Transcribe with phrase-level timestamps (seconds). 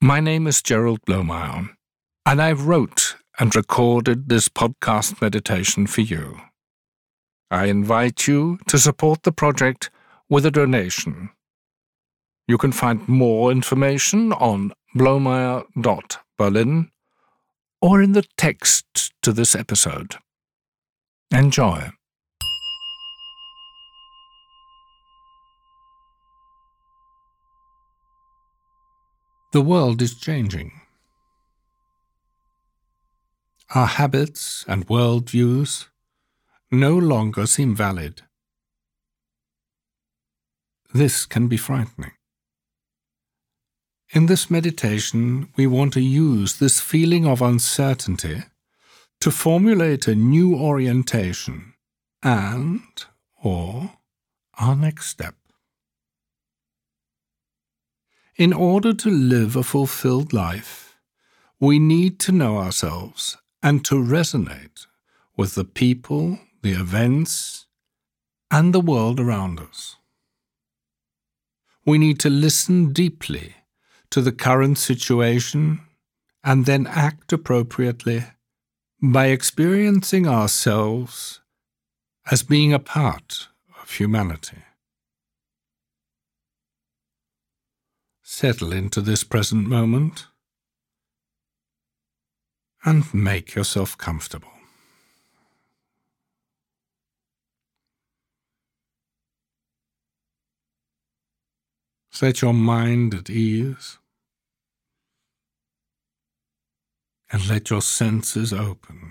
[0.00, 1.70] My name is Gerald Blomeyer,
[2.24, 6.40] and I've wrote and recorded this podcast meditation for you.
[7.50, 9.90] I invite you to support the project
[10.30, 11.30] with a donation.
[12.46, 16.90] You can find more information on blomeyer.berlin
[17.82, 20.14] or in the text to this episode.
[21.32, 21.90] Enjoy.
[29.50, 30.72] The world is changing.
[33.74, 35.86] Our habits and worldviews
[36.70, 38.22] no longer seem valid.
[40.92, 42.12] This can be frightening.
[44.10, 48.42] In this meditation, we want to use this feeling of uncertainty
[49.20, 51.72] to formulate a new orientation
[52.22, 52.82] and
[53.42, 53.92] or
[54.58, 55.37] our next step.
[58.38, 60.96] In order to live a fulfilled life,
[61.58, 64.86] we need to know ourselves and to resonate
[65.36, 67.66] with the people, the events,
[68.48, 69.96] and the world around us.
[71.84, 73.56] We need to listen deeply
[74.10, 75.80] to the current situation
[76.44, 78.22] and then act appropriately
[79.02, 81.40] by experiencing ourselves
[82.30, 83.48] as being a part
[83.82, 84.58] of humanity.
[88.30, 90.26] Settle into this present moment
[92.84, 94.52] and make yourself comfortable.
[102.10, 103.96] Set your mind at ease
[107.32, 109.07] and let your senses open.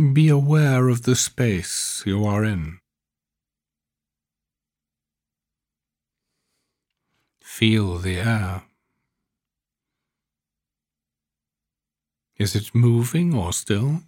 [0.00, 2.78] Be aware of the space you are in.
[7.42, 8.62] Feel the air.
[12.38, 14.00] Is it moving or still?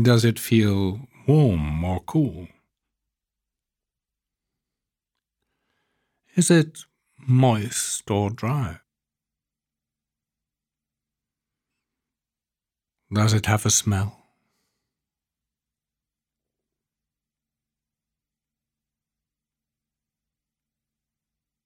[0.00, 2.46] Does it feel warm or cool?
[6.36, 6.84] Is it
[7.26, 8.83] moist or dry?
[13.14, 14.24] Does it have a smell?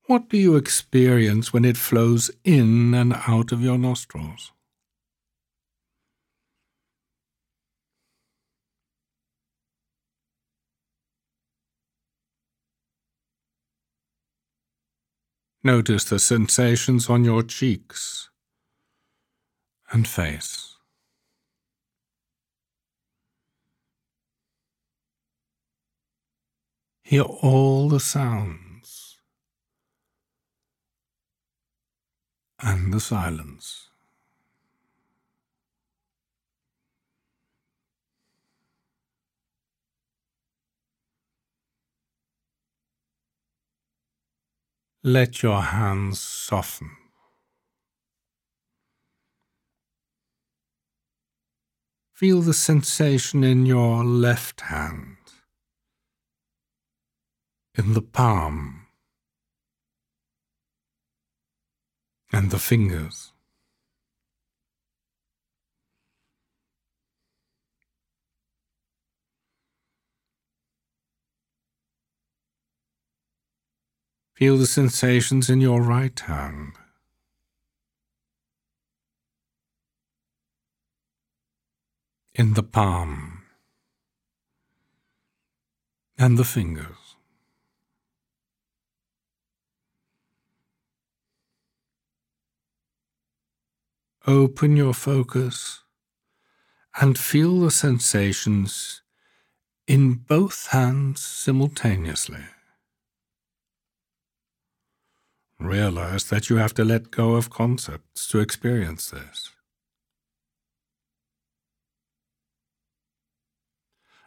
[0.04, 4.53] What do you experience when it flows in and out of your nostrils?
[15.64, 18.28] Notice the sensations on your cheeks
[19.91, 20.68] and face.
[27.08, 29.16] Hear all the sounds
[32.60, 33.88] and the silence.
[45.02, 46.90] Let your hands soften.
[52.12, 55.18] Feel the sensation in your left hand
[57.78, 58.89] in the palm
[62.33, 63.33] and the fingers.
[74.34, 76.72] Feel the sensations in your right hand.
[82.34, 83.43] In the palm
[86.19, 87.07] and the fingers.
[94.28, 95.84] Open your focus
[97.00, 99.00] and feel the sensations
[99.87, 102.44] in both hands simultaneously.
[105.58, 109.50] Realize that you have to let go of concepts to experience this.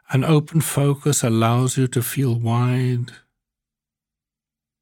[0.09, 3.11] An open focus allows you to feel wide,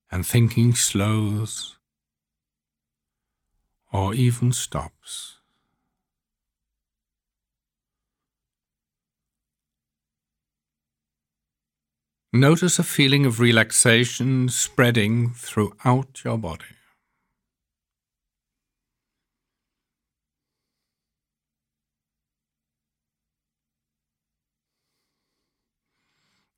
[0.09, 1.78] and thinking slows
[3.91, 5.39] or even stops.
[12.31, 16.75] Notice a feeling of relaxation spreading throughout your body.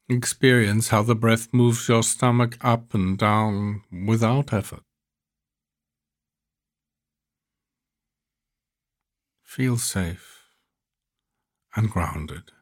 [0.10, 4.84] Experience how the breath moves your stomach up and down without effort.
[9.52, 10.46] Feel safe
[11.76, 12.54] and grounded.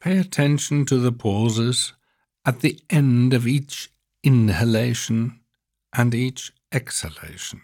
[0.00, 1.94] Pay attention to the pauses
[2.46, 3.90] at the end of each
[4.22, 5.40] inhalation
[5.92, 7.60] and each exhalation.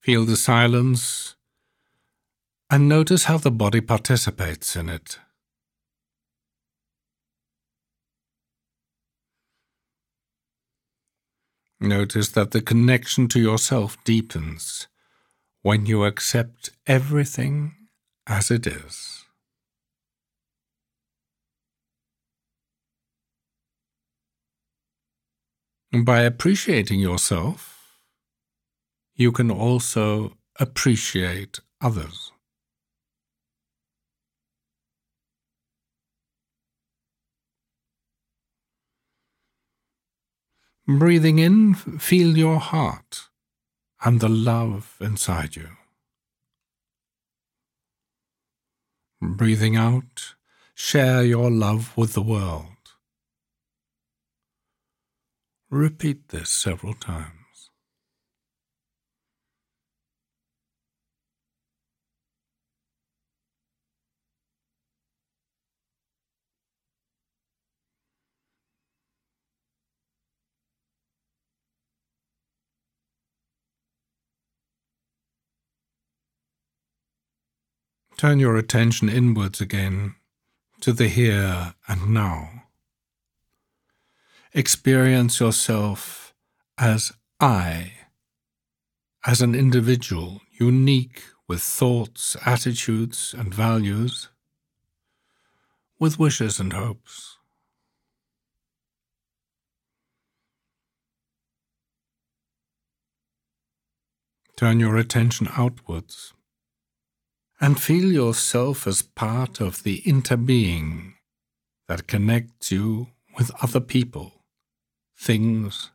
[0.00, 1.36] Feel the silence
[2.70, 5.18] and notice how the body participates in it.
[11.80, 14.86] Notice that the connection to yourself deepens
[15.62, 17.74] when you accept everything
[18.26, 19.24] as it is.
[25.92, 27.79] By appreciating yourself,
[29.20, 32.32] you can also appreciate others.
[40.88, 43.28] Breathing in, feel your heart
[44.02, 45.68] and the love inside you.
[49.20, 50.34] Breathing out,
[50.74, 52.94] share your love with the world.
[55.68, 57.39] Repeat this several times.
[78.20, 80.14] Turn your attention inwards again
[80.82, 82.64] to the here and now.
[84.52, 86.34] Experience yourself
[86.76, 87.92] as I,
[89.24, 94.28] as an individual unique with thoughts, attitudes, and values,
[95.98, 97.38] with wishes and hopes.
[104.58, 106.34] Turn your attention outwards
[107.60, 111.12] and feel yourself as part of the interbeing
[111.88, 114.44] that connects you with other people,
[115.16, 115.90] things,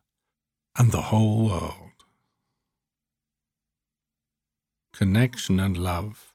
[0.78, 1.92] and the whole world.
[4.94, 6.34] Connection and love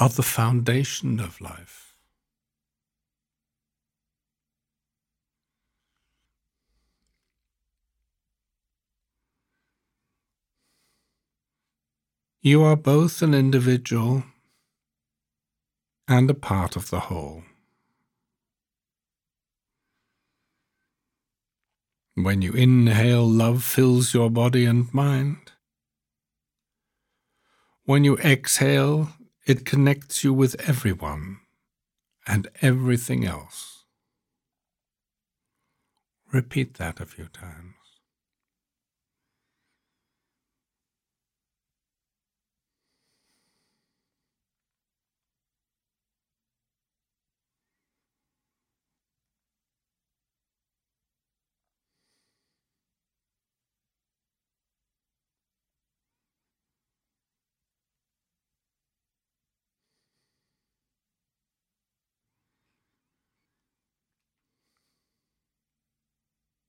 [0.00, 1.94] are the foundation of life.
[12.40, 14.24] You are both an individual
[16.08, 17.42] and a part of the whole.
[22.14, 25.52] When you inhale, love fills your body and mind.
[27.84, 29.10] When you exhale,
[29.46, 31.40] it connects you with everyone
[32.26, 33.84] and everything else.
[36.32, 37.77] Repeat that a few times.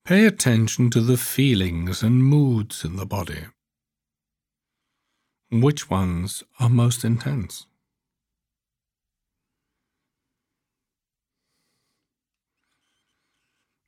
[0.10, 3.44] Pay attention to the feelings and moods in the body.
[5.52, 7.68] Which ones are most intense?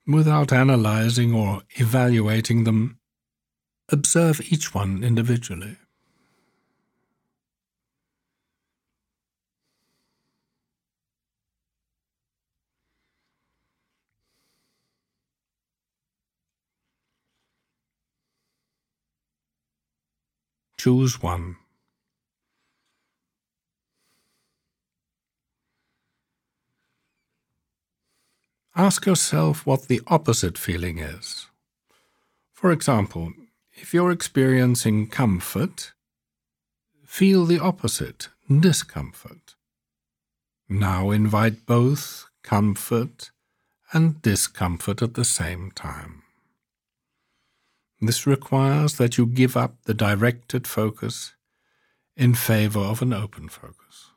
[0.06, 3.00] Without analyzing or evaluating them,
[3.90, 5.78] observe each one individually.
[20.84, 21.58] Choose one.
[28.76, 31.46] Ask yourself what the opposite feeling is.
[32.52, 33.32] For example,
[33.74, 35.92] if you're experiencing comfort,
[37.06, 39.54] feel the opposite, discomfort.
[40.68, 43.30] Now invite both comfort
[43.94, 46.21] and discomfort at the same time.
[48.04, 51.36] This requires that you give up the directed focus
[52.18, 54.10] in favor of an open focus.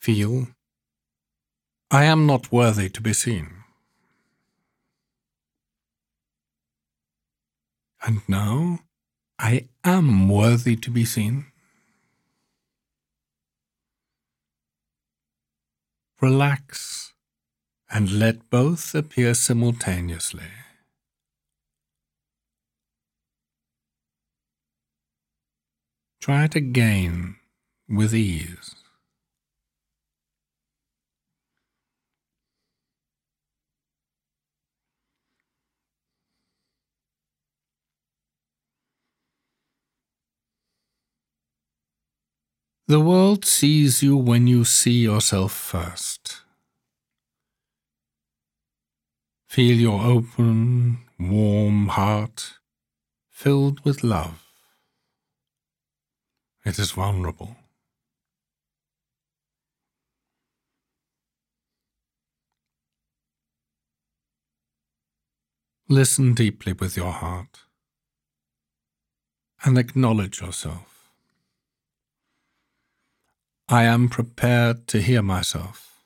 [0.00, 0.48] Feel,
[1.92, 3.62] I am not worthy to be seen.
[8.02, 8.80] And now
[9.42, 11.46] I am worthy to be seen.
[16.20, 17.14] Relax
[17.90, 20.50] and let both appear simultaneously.
[26.20, 27.36] Try it again
[27.88, 28.79] with ease.
[42.90, 46.40] The world sees you when you see yourself first.
[49.46, 52.54] Feel your open, warm heart
[53.30, 54.42] filled with love.
[56.64, 57.54] It is vulnerable.
[65.88, 67.60] Listen deeply with your heart
[69.62, 70.99] and acknowledge yourself.
[73.72, 76.02] I am prepared to hear myself.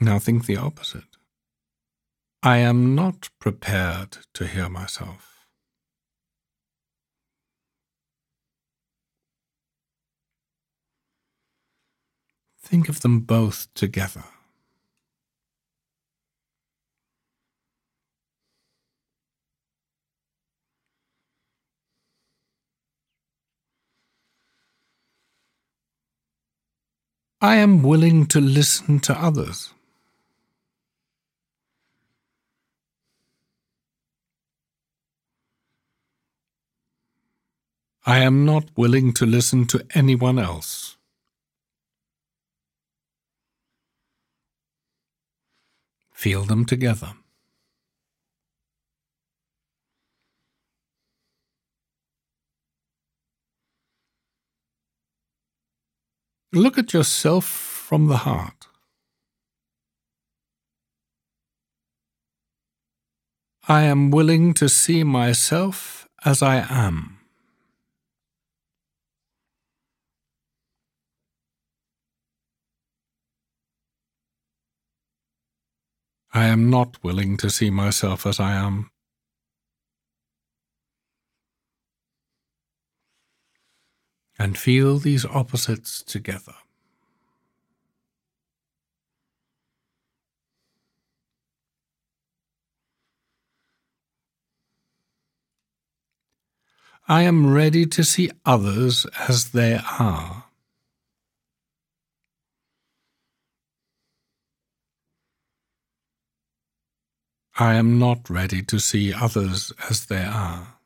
[0.00, 1.04] Now think the opposite.
[2.42, 5.46] I am not prepared to hear myself.
[12.60, 14.24] Think of them both together.
[27.40, 29.72] I am willing to listen to others.
[38.04, 40.96] I am not willing to listen to anyone else.
[46.10, 47.12] Feel them together.
[56.52, 58.68] Look at yourself from the heart.
[63.68, 67.18] I am willing to see myself as I am.
[76.32, 78.90] I am not willing to see myself as I am.
[84.38, 86.54] And feel these opposites together.
[97.10, 100.44] I am ready to see others as they are.
[107.58, 110.77] I am not ready to see others as they are.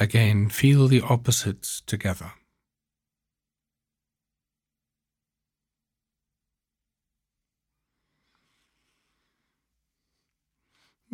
[0.00, 2.32] Again, feel the opposites together.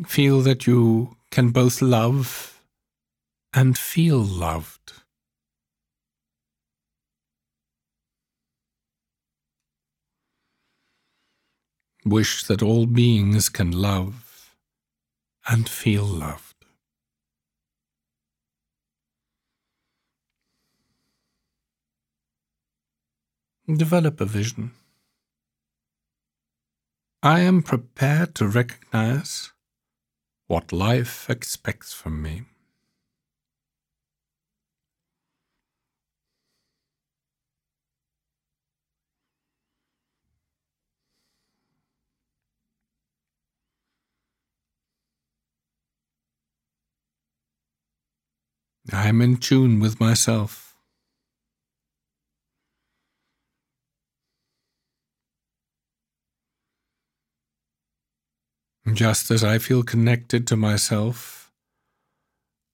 [0.06, 2.62] Feel that you can both love
[3.52, 4.92] and feel loved.
[12.04, 14.54] Wish that all beings can love
[15.48, 16.45] and feel love.
[23.68, 24.70] Develop a vision.
[27.20, 29.50] I am prepared to recognize
[30.46, 32.44] what life expects from me.
[48.92, 50.65] I am in tune with myself.
[58.96, 61.52] Just as I feel connected to myself,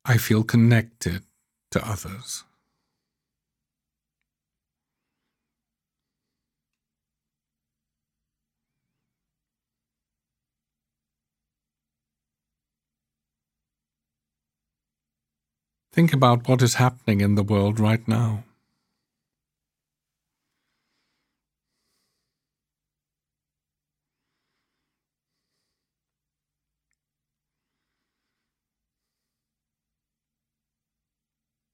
[0.04, 1.24] I feel connected
[1.72, 2.44] to others.
[15.92, 18.44] Think about what is happening in the world right now.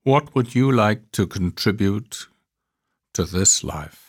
[0.08, 2.28] What would you like to contribute
[3.12, 4.07] to this life?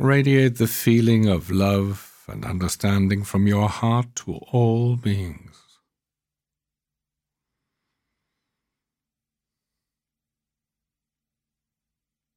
[0.00, 5.56] Radiate the feeling of love and understanding from your heart to all beings.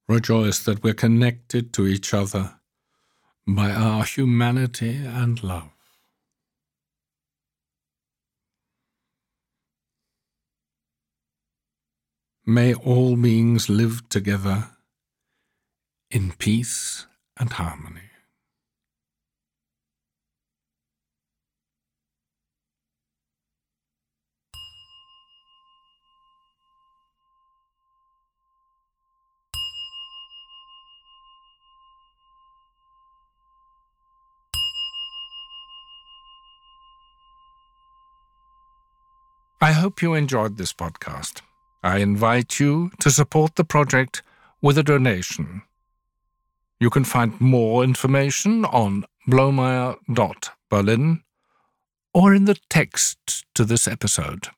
[0.08, 2.58] Rejoice that we're connected to each other
[3.46, 5.70] by our humanity and love.
[12.44, 14.70] May all beings live together
[16.10, 17.06] in peace
[17.38, 18.00] and harmony.
[39.60, 41.40] I hope you enjoyed this podcast.
[41.84, 44.22] I invite you to support the project
[44.60, 45.62] with a donation
[46.82, 51.22] you can find more information on blomeyer.berlin
[52.12, 54.48] or in the text to this episode.